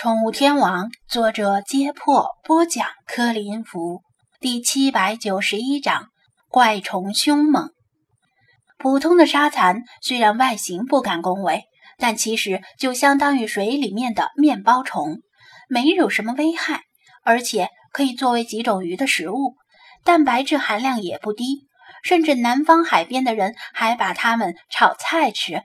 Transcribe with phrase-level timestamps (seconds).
[0.00, 4.02] 宠物天王，作者：揭破，播讲：柯林福，
[4.38, 6.06] 第七百九十一章：
[6.48, 7.72] 怪虫凶猛。
[8.78, 11.64] 普通的沙蚕虽然外形不敢恭维，
[11.98, 15.18] 但其实就相当于水里面的面包虫，
[15.68, 16.82] 没有什么危害，
[17.24, 19.56] 而且可以作为几种鱼的食物，
[20.04, 21.66] 蛋白质含量也不低，
[22.04, 25.62] 甚至南方海边的人还把它们炒菜吃。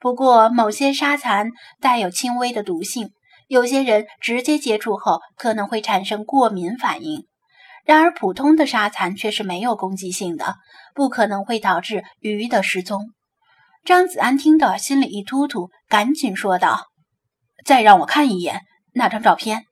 [0.00, 1.50] 不过，某些沙蚕
[1.82, 3.10] 带有轻微的毒性。
[3.54, 7.28] 有些人直接接触后可能会产生过敏反应，
[7.84, 10.56] 然而普通的沙蚕却是没有攻击性的，
[10.92, 13.10] 不可能会导致鱼的失踪。
[13.84, 16.88] 张子安听得心里一突突，赶紧说道
[17.64, 18.62] ：“再让我看一眼
[18.92, 19.66] 那张照片。”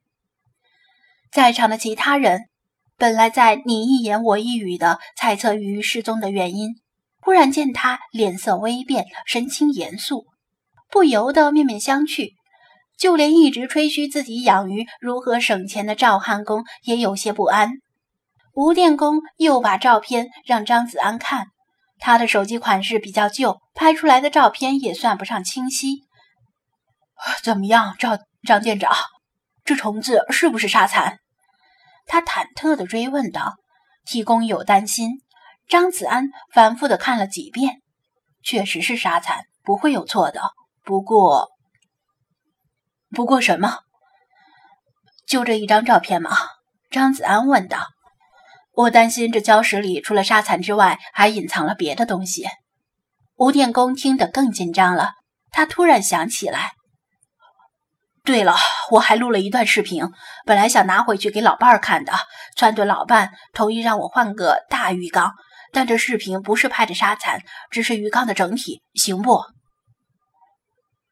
[1.33, 2.43] 在场的其他人
[2.96, 6.77] 本来在你一言我一语的猜测鱼失踪的原因，
[7.21, 10.27] 忽然见他脸色微变，神情严肃，
[10.88, 12.35] 不由得面面相觑。
[12.98, 17.71] 就连一直吹嘘自己养鱼如何省钱的赵汉公也有些不安。
[18.54, 21.46] 吴电工又把照片让张子安看，
[21.99, 26.02] 他的手机款式比较旧，拍出来的照片也算不上清晰。
[27.43, 28.93] 怎么样，赵张店长，
[29.65, 31.18] 这虫子是不是沙蚕？
[32.06, 33.54] 他忐忑地追问道。
[34.04, 35.23] 提工有担心，
[35.68, 37.80] 张子安反复地看了几遍，
[38.43, 40.43] 确实是沙蚕，不会有错的。
[40.84, 41.52] 不过。
[43.15, 43.79] 不过什么？
[45.27, 46.30] 就这一张照片吗？
[46.91, 47.87] 张子安问道。
[48.74, 52.46] 我担心这礁石里除了沙蚕之外，还隐藏了别的东西。
[53.37, 55.13] 吴电工听得更紧张了。
[55.51, 56.73] 他突然想起来，
[58.24, 58.57] 对了，
[58.90, 60.07] 我还录了一段视频，
[60.46, 62.15] 本来想拿回去给老伴儿看的。
[62.57, 65.34] 川顿老伴同意让我换个大鱼缸，
[65.71, 69.43] 但这视频不是拍的沙蚕，只是鱼缸的整体，行不？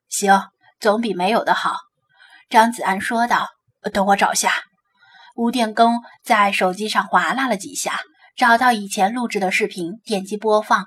[0.09, 0.43] 行，
[0.78, 1.77] 总比没有的好。
[2.51, 3.47] 张子安说道
[3.95, 4.53] ：“等我找下。”
[5.37, 8.01] 吴电工在手机上划拉了几下，
[8.37, 10.87] 找到以前录制的视频，点击播放。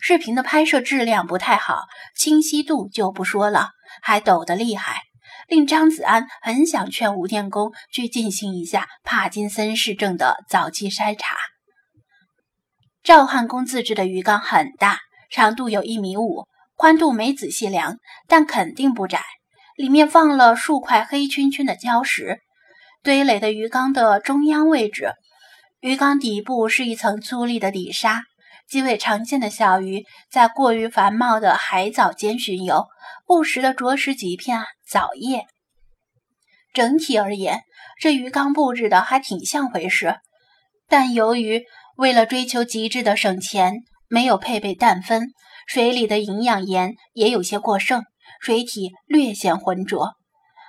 [0.00, 1.82] 视频的拍摄质量不太好，
[2.16, 3.68] 清晰度就不说了，
[4.00, 5.02] 还抖得厉害，
[5.48, 11.36] 令张子安很想劝吴电工去进行一下帕金森氏症的早期筛查。
[13.02, 14.98] 赵汉公自制的鱼缸很大，
[15.30, 19.22] 长度有一米五，宽度没仔细量，但肯定不窄。
[19.82, 22.38] 里面放了数块黑黢黢的礁石，
[23.02, 25.14] 堆垒的鱼缸的中央位置，
[25.80, 28.22] 鱼缸底部是一层粗粝的底沙。
[28.68, 32.86] 几尾常见的小鱼在过于繁茂的海藻间巡游，
[33.26, 35.46] 不时地啄食几片藻叶。
[36.72, 37.62] 整体而言，
[38.00, 40.14] 这鱼缸布置的还挺像回事。
[40.88, 41.64] 但由于
[41.96, 45.32] 为了追求极致的省钱，没有配备氮分，
[45.66, 48.04] 水里的营养盐也有些过剩。
[48.42, 50.16] 水体略显浑浊，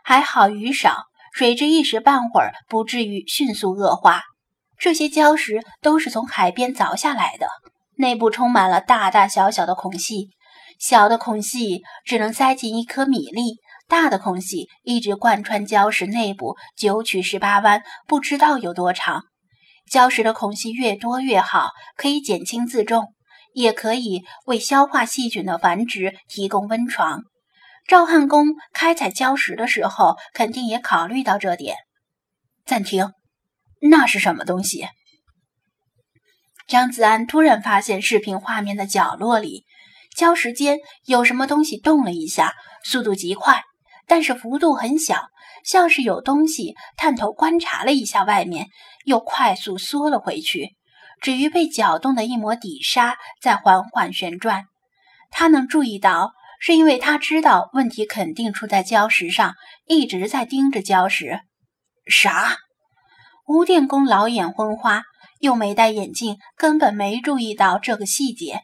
[0.04, 4.22] 还好鱼少，水质一时半会儿不至于迅速恶化。
[4.78, 7.48] 这些礁石都是从海边凿下来的，
[7.98, 10.30] 内部充满了大大小小的孔隙，
[10.78, 13.56] 小的孔隙只能塞进一颗米粒，
[13.88, 19.24] 大的孔隙一直贯穿礁石内部九曲十八弯，不知道有多长。
[19.92, 23.08] 礁石的孔隙越多越好，可以减轻自重，
[23.56, 27.24] 也可以为消化细菌的繁殖提供温床。
[27.86, 31.76] 赵汉公开采礁石的时候，肯定也考虑到这点。
[32.66, 33.12] 暂停，
[33.82, 34.88] 那是什么东西？
[36.66, 39.66] 张子安突然发现视频画面的角落里，
[40.18, 42.54] 礁石间有什么东西动了一下，
[42.86, 43.64] 速度极快，
[44.08, 45.28] 但是幅度很小，
[45.66, 48.68] 像是有东西探头观察了一下外面，
[49.04, 50.78] 又快速缩了回去。
[51.22, 54.66] 至于被搅动的一抹底沙在缓缓旋转，
[55.30, 56.32] 他能注意到。
[56.66, 61.41] 是因为他知道问题肯定出在礁石上，一直在盯着礁石。
[62.07, 62.56] 啥？
[63.46, 65.03] 吴电工老眼昏花，
[65.41, 68.62] 又没戴眼镜，根本没注意到这个细节。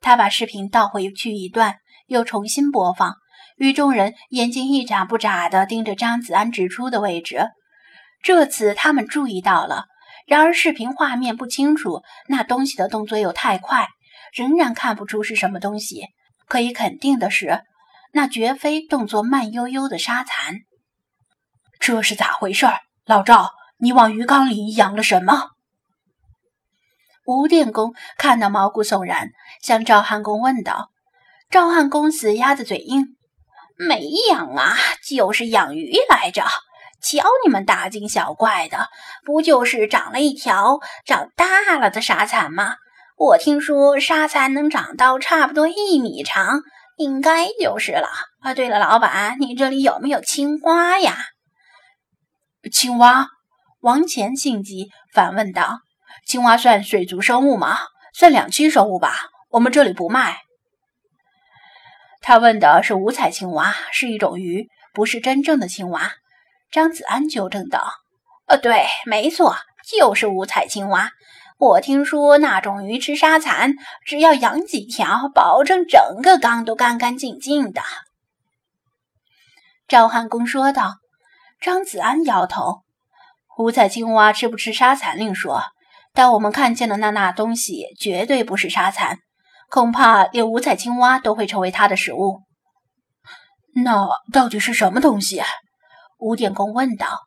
[0.00, 1.74] 他把视频倒回去一段，
[2.06, 3.16] 又重新播放。
[3.58, 7.50] 与众人眼睛一眨不眨地盯着张子安指出的位置。
[8.22, 9.84] 这次他们注意到了，
[10.26, 13.88] 然而视频画面不清楚，那东西的动作又太快，
[14.32, 16.06] 仍然看不出是什么东西。
[16.52, 17.62] 可以肯定的是，
[18.12, 20.56] 那绝非动作慢悠悠的沙蚕。
[21.80, 22.66] 这是咋回事？
[23.06, 25.52] 老赵，你往鱼缸里养了什么？
[27.24, 29.30] 吴电工看得毛骨悚然，
[29.62, 30.90] 向赵汉公问道。
[31.48, 33.16] 赵汉公死鸭子嘴硬
[33.88, 34.76] ：“没养啊，
[35.08, 36.44] 就是养鱼来着。
[37.00, 38.88] 瞧你们大惊小怪的，
[39.24, 42.76] 不就是长了一条长大了的沙蚕吗？”
[43.24, 46.60] 我听说沙蚕能长到差不多一米长，
[46.96, 48.08] 应该就是了。
[48.40, 51.16] 啊，对了，老板，你这里有没有青蛙呀？
[52.72, 53.28] 青蛙？
[53.80, 55.78] 王乾性急反问道
[56.26, 57.78] ：“青蛙算水族生物吗？
[58.12, 59.14] 算两栖生物吧？
[59.50, 60.38] 我们这里不卖。”
[62.22, 66.12] 他问的是五彩青蛙，是一种鱼，不是真正的青蛙。
[66.72, 67.92] 张子安纠正道
[68.48, 69.56] ：“呃，对，没错，
[69.88, 71.10] 就是五彩青蛙。
[71.62, 73.74] 我听说那种鱼吃沙蚕，
[74.04, 77.80] 只要养几条，保证整个缸都干干净净的。”
[79.86, 80.94] 赵汉公说道。
[81.60, 82.82] 张子安摇头
[83.56, 85.62] ：“五彩青蛙吃不吃沙蚕另说，
[86.12, 89.18] 但我们看见的那那东西绝对不是沙蚕。”
[89.70, 92.40] 恐怕连五彩青蛙都会成为它的食物。
[93.76, 95.40] 那到底是什么东西？
[96.18, 97.20] 吴电工问道。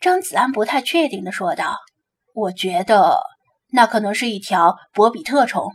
[0.00, 1.78] 张子安不太确定地说道
[2.32, 3.18] ：“我觉得
[3.76, 5.70] 那可能是一条博比特虫。”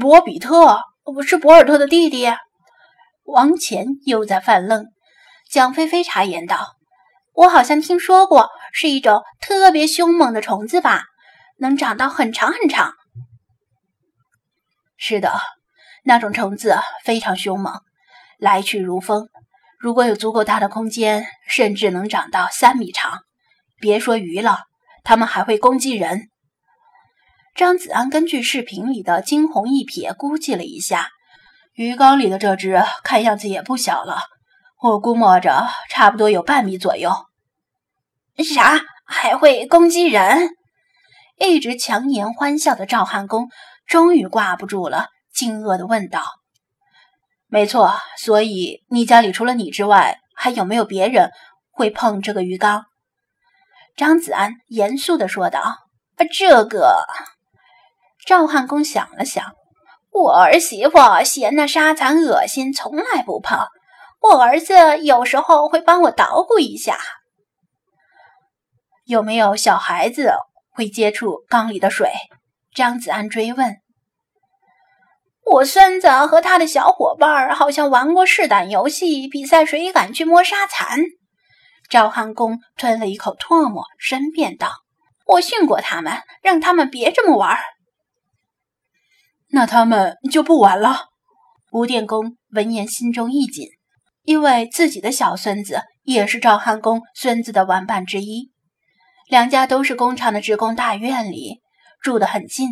[0.00, 2.26] 博比特不是博尔特的弟弟？
[3.22, 4.86] 王乾又在犯愣。
[5.48, 6.74] 蒋菲菲插言道
[7.32, 11.04] ：“我好像听说过，是一种特别凶猛的虫子吧？
[11.58, 12.92] 能长到很长很长。”
[14.98, 15.38] 是的，
[16.04, 17.80] 那种虫子非常凶猛，
[18.38, 19.28] 来去如风。
[19.78, 23.20] 如果有足够大的空间，甚至能长到三米长。
[23.80, 24.64] 别说鱼了，
[25.04, 26.28] 他们还会攻击人。
[27.54, 31.08] 张子安根据视频里的惊鸿一瞥估计了一下，
[31.74, 34.18] 鱼缸里的这只看样子也不小了，
[34.80, 37.12] 我估摸着差不多有半米左右。
[38.44, 38.80] 啥？
[39.10, 40.50] 还会攻击人？
[41.38, 43.48] 一直强颜欢笑的赵汉公。
[43.86, 46.22] 终于挂不住了，惊愕地问道
[47.48, 51.30] ：“没错，所以你家里除了你之外，还有没有别人
[51.70, 52.84] 会碰这个鱼缸？”
[53.98, 55.60] 张子安严肃地说道
[56.14, 57.04] ：“啊这个。”
[58.24, 59.44] 赵汉公想了想
[60.14, 63.58] ：“我儿媳妇嫌那沙蚕恶心，从来不碰。
[64.20, 66.96] 我儿子有时候会帮我捣鼓一下。”
[69.04, 70.32] 有没有小孩子
[70.70, 72.12] 会接触缸里的水？
[72.72, 73.78] 张子安追问
[75.44, 81.00] ：“我孙子和他的小伙伴好像玩过试胆游戏，比赛谁敢去摸沙蚕。”
[81.88, 84.72] 赵汉公吞了一口唾沫，申辩道
[85.26, 87.56] ：“我训过他们，让他们别这么玩。”
[89.50, 91.06] 那他们就不玩了。
[91.70, 93.66] 吴电工闻言心中一紧，
[94.22, 98.50] 因为自己的小孙子也是赵汉公孙子的玩伴之一，
[99.28, 101.60] 两家都是工厂的职工大院里。
[102.00, 102.68] 住得很近，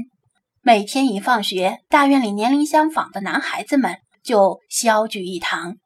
[0.63, 5.77] 每天一放学，大院里年龄相仿的男孩子们就相聚一堂，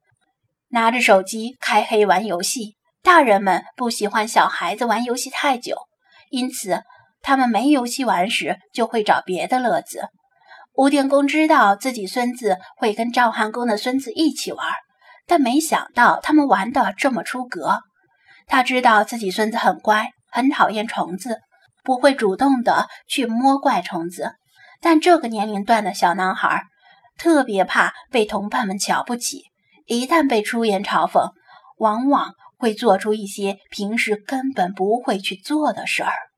[0.68, 2.76] 拿着手机开黑玩游戏。
[3.02, 5.76] 大人们不喜欢小孩子玩游戏太久，
[6.30, 6.82] 因此
[7.22, 10.08] 他们没游戏玩时就会找别的乐子。
[10.74, 14.66] 吴电工知道自己孙子会跟赵汉公的孙子一起玩，
[15.26, 17.80] 但没想到他们玩的这么出格。
[18.46, 21.40] 他知道自己孙子很乖，很讨厌虫子。
[21.82, 24.32] 不会主动的去摸怪虫子，
[24.82, 26.64] 但这个年龄段的小男孩
[27.16, 29.44] 特别怕被同伴们瞧不起。
[29.86, 31.32] 一旦被出言嘲讽，
[31.78, 36.29] 往往会做出一些平时根本不会去做的事儿。